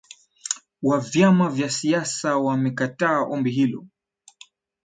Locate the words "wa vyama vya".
0.81-1.69